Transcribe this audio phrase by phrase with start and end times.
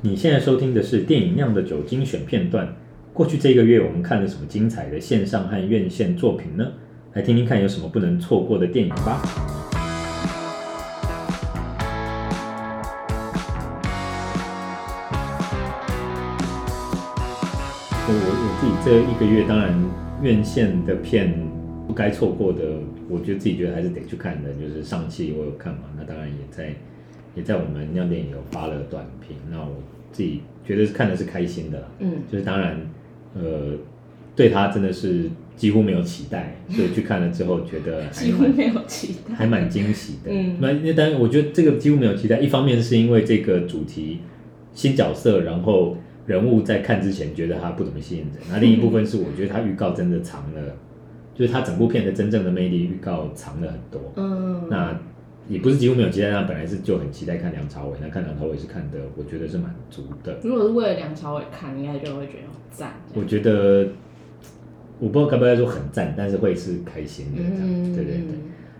[0.00, 2.72] 你现在收听的是电影酿的酒精选片段。
[3.12, 6.64] 过去这个月，我们看了什么精彩的线上和院线作品呢？
[7.14, 9.20] 来听听看有什么不能错过的电影吧。
[18.06, 18.30] 我我
[18.60, 19.74] 自己这一个月，当然
[20.22, 21.34] 院线的片
[21.88, 22.62] 不该错过的，
[23.08, 26.72] 我觉得自己觉得还是得去看的，就是上期我有看嘛，那当然也在。
[27.38, 29.76] 也在我们尿电影有发了短评，那我
[30.10, 32.76] 自己觉得是看的是开心的，嗯，就是当然，
[33.34, 33.76] 呃，
[34.34, 44.18] 对他真的是几乎没有期待，所以去看了之后觉得还几乎没有期待，还蛮惊喜的，嗯，那那当然我觉得这个几乎没有期待，一方面是因为这个主题
[44.74, 50.74] 新角色，然后人物在看之前觉得他不怎么吸引人，那另一部分是我觉得他预告真的藏了，
[51.36, 54.98] 就是他整部片的真正的魅力预告藏了很多，嗯，那。
[55.48, 60.38] 也不是几乎没有期待，他本来是就很期待看梁朝伟，那看梁朝伟是看的，我觉得是满足的。
[60.42, 62.92] 如果是为了梁朝伟看，应该就会觉得很赞。
[63.14, 63.88] 我觉得
[64.98, 67.56] 我不知道该不该说很赞，但是会是开心的这样。
[67.62, 68.24] 嗯、对对对。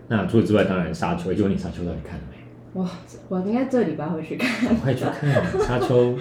[0.09, 2.79] 那除此之外，当然沙丘，就问你沙丘到底看了没？
[2.79, 2.87] 哇，
[3.29, 4.75] 我应该这礼拜会去看。
[4.75, 6.15] 快去看 沙丘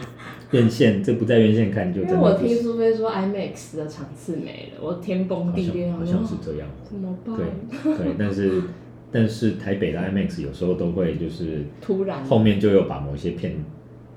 [0.53, 2.17] 院线，这不在院线看就真的。
[2.17, 6.67] 因为我听苏菲说 IMAX 的场次没了，我天崩地裂，好像是这样。
[6.85, 7.37] 怎么办？
[7.37, 8.63] 对对，但是。
[9.11, 13.55] 但是台北的 IMAX 有时候都会就是突然后面就又把某些片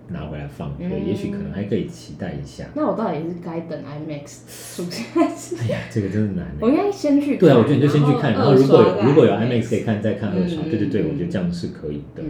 [0.10, 2.66] 拿回来放，对，也许可能还可以期待一下。
[2.76, 5.56] 那我到底是该等 IMAX 出现还是？
[5.56, 6.52] 哎呀，这个真的难。
[6.60, 7.40] 我应该先去看。
[7.40, 10.62] 对啊，我觉得你就先去看，然后如果有如果有 IMAX 可以看，再看二刷。
[10.64, 12.22] 对对对，我觉得这样是可以的。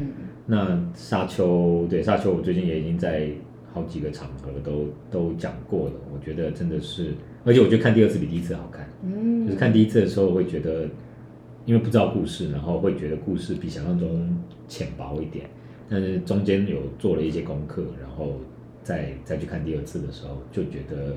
[0.46, 3.30] 那沙丘，对沙丘，我最近也已经在
[3.74, 5.94] 好几个场合都都讲过了。
[6.14, 8.88] 我觉得真的是，而且我觉得看第二次比第一次好看。
[9.04, 10.88] 嗯，就是看第一次的时候会觉得。
[11.66, 14.36] 因为不知道故事，然后会觉得故事比想象中
[14.68, 15.50] 浅薄一点，
[15.90, 18.34] 但是中间有做了一些功课，然后
[18.84, 21.16] 再再去看第二次的时候，就觉得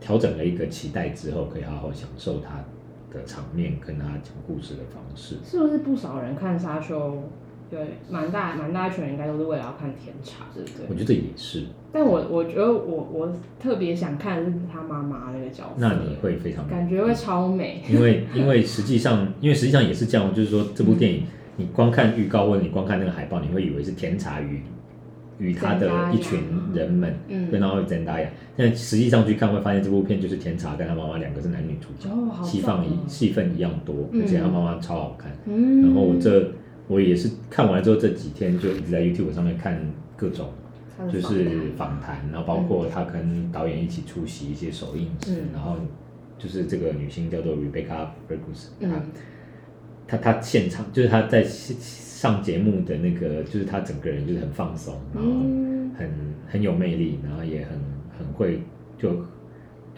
[0.00, 2.64] 调整了一个期待之后，可以好好享受它
[3.12, 5.36] 的场面，跟他讲故事的方式。
[5.44, 7.22] 是不是不少人看沙丘？
[7.70, 7.78] 对，
[8.10, 10.86] 蛮大蛮大一群人应该都是为了要看甜茶，对不对？
[10.88, 11.64] 我觉得也是。
[11.92, 13.30] 但我我觉得我我
[13.60, 15.74] 特别想看的是他妈妈那个角色。
[15.76, 17.82] 那你会非常感觉会超美。
[17.88, 21.24] 因为因为实际上 因为实际上也是这样，就是说这部电影
[21.56, 24.62] 你光看预告或者你光看那个海报，你会以为是甜茶与
[25.38, 26.40] 与他的一群
[26.72, 28.30] 人们，嗯，然后真达雅。
[28.56, 32.08] 但实际上去看会发现这部片就是甜茶跟他妈妈两个是男女主角，
[32.42, 35.30] 戏份一戏份一样多，而且他妈妈超好看。
[35.44, 36.50] 嗯，然后我这。
[36.88, 39.78] 我也是看完之后这几天就一直在 YouTube 上面看
[40.16, 40.48] 各种，
[41.12, 45.76] 就是访谈，然后包括他跟导演一起出席一些首映式，嗯、然后
[46.38, 48.88] 就是这个女星叫做 Rebecca Ferguson，
[50.06, 55.30] 她她现场就是她在上节目的那个，就是她整个人就是很放松，然后
[55.98, 56.10] 很
[56.48, 57.78] 很有魅力，然后也很
[58.18, 58.62] 很会
[58.98, 59.22] 就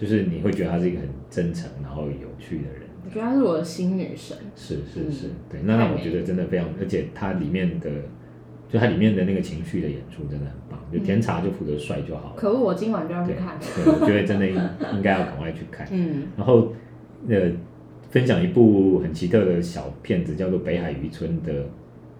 [0.00, 2.88] 就是你会觉得她是一个很真诚然后有趣的人。
[3.04, 7.90] 我觉得她是我的新女神，是是是，对，那让我觉得真的非常，而且她里面的，
[8.66, 12.34] 就它里面的那个情绪的演出真的很棒，就甜茶就负责帅就好了。
[12.36, 13.58] 可恶，我今晚就要去看。
[13.60, 14.54] 对，我觉得真的应
[14.94, 15.86] 应该要赶快去看。
[15.90, 16.72] 嗯，然后
[17.28, 17.50] 呃，
[18.10, 21.66] 分享一部很奇特的小片子，叫做《北海渔村的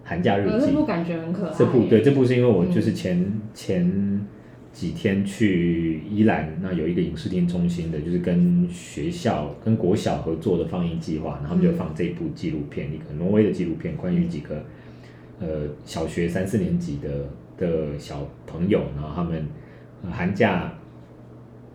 [0.03, 0.55] 寒假日记》。
[0.59, 1.55] 这部感觉很可爱。
[1.57, 4.27] 这部对，这部是因为我就是前前。
[4.73, 14.63] 几天去宜兰，那有一个影视厅中心的，就是跟学校、跟国小合作的放映计划，然后就放这部纪录片，一个挪威的纪录片，关于几个
[15.39, 19.45] 呃小学三四年级的的小朋友，然后他们、
[20.09, 20.73] 寒假，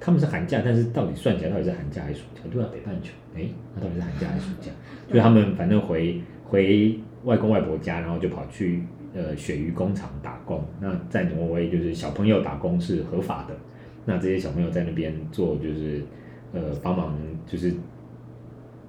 [0.01, 2.41] 他们是寒假，但是到底算起来到底是寒假还是暑假？
[2.51, 3.43] 对啊，北半球，哎，
[3.75, 4.71] 那到底是寒假还是暑假？
[5.13, 8.83] 就他们反正回回外公外婆家，然后就跑去。
[9.16, 13.56] 呃，鳕鱼工厂打工，那在挪威就是小朋友打工是合法的。
[14.04, 16.03] 那这些小朋友在那边做，就是
[16.53, 17.72] 呃帮忙，就是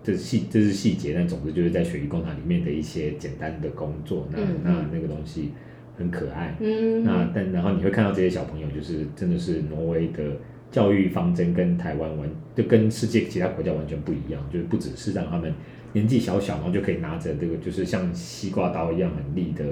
[0.03, 4.27] 这细这是细节，但总之就是在鳕鱼工厂里面的一些简单的工作。
[4.29, 5.53] 那、嗯、那那个东西
[5.97, 6.53] 很可爱。
[6.59, 7.05] 嗯。
[7.05, 10.35] 那但然后你会看到这些小朋友，就是真的是挪威的
[10.69, 15.53] 教育方针跟台湾完就跟世界其他国家完全不一样，就是不只是让他们
[15.94, 19.63] 年纪小小，然后就可以拿着这个就是像西瓜刀一样很利的。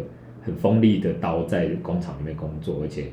[0.45, 3.07] 很锋利的刀在工厂里面工作，而且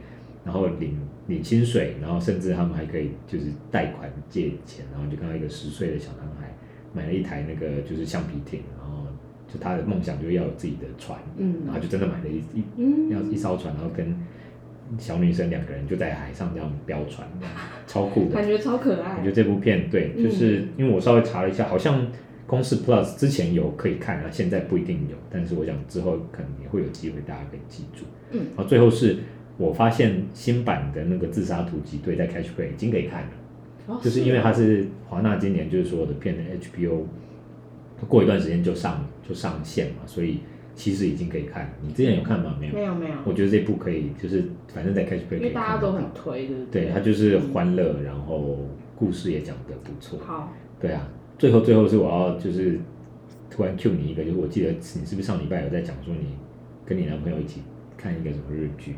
[0.44, 6.54] 然后领领薪水，然后甚至他们还可以就是贷款借钱，然后就看到一个十岁的小男孩
[6.92, 9.06] 买了一台那个就是橡皮艇，然后
[9.48, 14.14] 就他的梦想就是要有自己的船，嗯，然后就真的买了一一要一艘船，然后跟
[14.98, 17.26] 小女生两个人就在海上这样飙船，
[17.86, 19.16] 超酷的，感觉超可爱。
[19.16, 22.06] 我觉得这部片对，就是因为我稍微查了一下，好像。
[22.46, 28.04] 公式 Plus 之前有可以看啊，现在不一定有，但是我想之后可能也会有机会，大家可以记住。
[28.32, 29.18] 嗯，然后最后是
[29.56, 33.30] 我发现新版的那个自杀突击队在 Catch Play 已经可以看了，
[33.86, 37.02] 哦、就是因为它是华纳今年就是所有的片的 HBO，
[38.08, 40.40] 过一段时间就上就上线嘛，所以
[40.74, 41.70] 其实已经可以看了。
[41.82, 42.56] 你之前有看吗？
[42.58, 43.14] 没有，没有没有。
[43.24, 45.40] 我觉得这部可以，就是反正在 Catch Play 可以看。
[45.40, 46.54] 因为大家都很推的。
[46.70, 48.58] 对，它就是欢乐，然后
[48.96, 50.18] 故事也讲得不错。
[50.18, 50.52] 好。
[50.80, 51.06] 对啊，
[51.42, 52.78] 最后最后是我要就是
[53.50, 56.28] 突然 cue 你一个，就是我记得你是不是上礼拜有在讲说你
[56.86, 57.62] 跟你男朋友一起
[57.98, 58.94] 看一个什么日剧？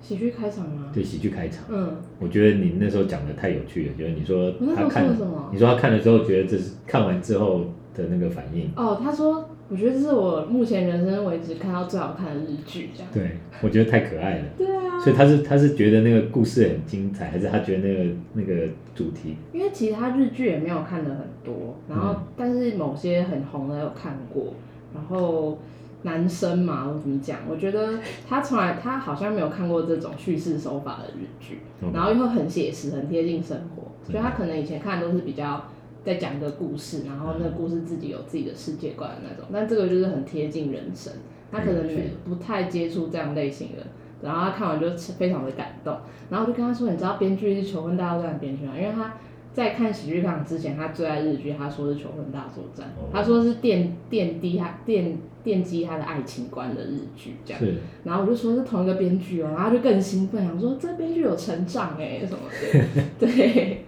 [0.00, 0.90] 喜剧开场吗？
[0.90, 1.66] 对，喜剧开场。
[1.68, 5.50] 嗯，我觉得你那时候讲的太有趣了，就是你说他看了什么？
[5.52, 8.70] 你说他看了之后觉得这是看完之后的那个反应。
[8.74, 13.10] 哦，他说我觉得这是我目前人生为止看到最好看的日剧，这样。
[13.12, 14.44] 对，我觉得太可爱了。
[14.58, 14.98] 对啊。
[14.98, 19.36] 所以他是他是觉得那个故事很精彩，还是他觉得那个那个主题？
[19.52, 24.52] 因为其实他日剧也没有看的很多，然后、嗯、但是某些很红的有看过，
[24.92, 25.58] 然后。
[26.02, 27.40] 男生嘛，我怎么讲？
[27.46, 33.82] 我觉得他从来他好像没有看过这种叙事手法的日剧，嗯、然后又很写实，很贴近生活。
[34.10, 35.62] 所以他可能以前看的都是比较
[36.04, 39.46] 在讲一个故事，然后那个故事自己有自己的世界观的那种。
[39.52, 41.12] 但这个就是很贴近人生，
[41.50, 41.88] 他可能
[42.24, 43.86] 不太接触这样类型的。
[44.22, 45.96] 然后他看完就非常的感动，
[46.28, 48.72] 然后我就跟他说：“你知道编剧是求婚大作战的编剧吗？
[48.76, 49.12] 因为他。”
[49.52, 53.12] 在看喜剧开场之前，他最爱日剧，他说是《求婚大作战》，oh.
[53.12, 55.12] 他说是奠奠基他奠
[55.44, 57.60] 奠基他的爱情观的日剧，这样。
[58.04, 63.04] 然后我就说是同一个编剧哦，然后他就更兴奋，想说这编剧有成长哎什么的。
[63.26, 63.84] 对。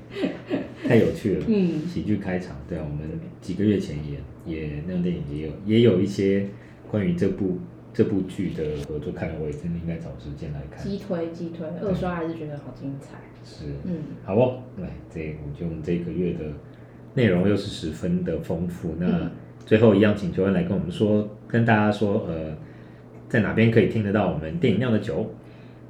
[0.86, 1.44] 太有趣了。
[1.48, 1.86] 嗯。
[1.88, 3.08] 喜剧开场，对啊，我们
[3.40, 6.46] 几个月前也也那样电影也有也有一些
[6.90, 7.58] 关于这部
[7.92, 10.82] 这部剧的合作，看来我也真的应该找时间来看。
[10.82, 13.18] 激推激推，二刷还是觉得好精彩。
[13.44, 13.94] 是，嗯，
[14.24, 16.44] 好哦，来，这我觉得我们这个月的
[17.14, 18.94] 内容又是十分的丰富。
[18.98, 19.30] 那
[19.66, 22.56] 最后一样，请求恩来跟我们说，跟大家说，呃，
[23.28, 25.28] 在哪边可以听得到我们电影酿的酒？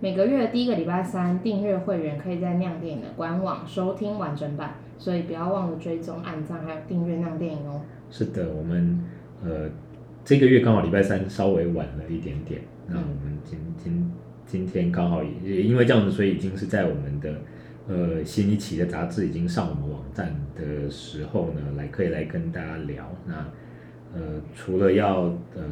[0.03, 7.81] 每个月的第一个礼拜三，订阅会员可以在亮电影的官网收听完整版，所以不要忘了追踪、按赞，还有订阅亮电影哦。
[8.11, 8.99] 是的，我们
[9.45, 9.71] 呃
[10.25, 14.11] 这个月刚好礼拜三稍微晚了一点点，那我们今今。
[14.45, 17.41] 今天刚好也因为这样子，所以已经是在我们的
[17.89, 23.09] 呃新一期的杂志已经上我们网站的时候呢，来可以来跟大家聊。
[23.25, 23.35] 那
[24.13, 25.63] 呃除了要呃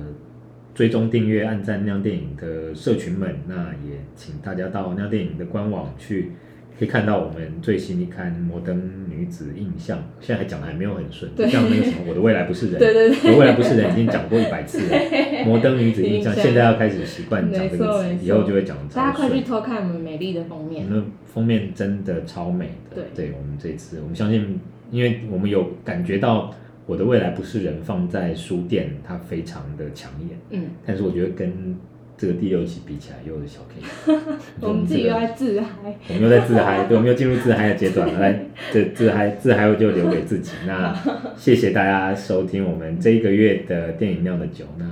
[0.75, 6.33] 追踪订阅、按赞酿电影的社群们，那也请大家到酿电影的官网去。
[6.79, 14.97] 可以看到我们最新一刊《摩登女子印象》，现在还讲的还没有很顺，对像那个什么《我的未来不是人》， 对对对，我的未来不是人已经讲过一百次了，
[15.45, 19.05] 《摩登女子印象》现在要开始习惯讲这个词，以后就会讲的超顺。
[19.05, 22.95] 大家快去偷看我们美丽的封面，我们的封面真的超美的。
[22.95, 24.59] 对，对我们这次，我们相信，
[24.91, 26.47] 因为我们有感觉到
[26.87, 30.39] 《我的未来不是人》放在书店，它非常的抢眼。
[30.51, 31.77] 嗯，但是我觉得跟
[32.17, 34.15] 这个第六期比起来，又是小 K。
[34.61, 38.21] 我们自己又在自嗨，我们又在自嗨，对，我们又进入自嗨的阶段了。
[38.21, 40.53] 来，这自嗨自嗨我就留给自己。
[40.67, 40.95] 那
[41.37, 44.65] 谢谢大家收听我们这一个月的电影酿的酒。
[44.79, 44.85] 那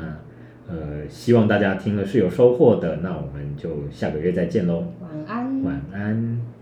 [0.69, 2.97] 呃，希望大家听了是有收获的。
[3.03, 4.93] 那我们就下个月再见喽。
[5.01, 5.63] 晚安。
[5.63, 6.58] 晚安。